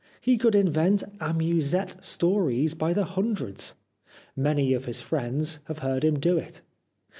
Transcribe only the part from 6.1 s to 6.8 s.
to do it.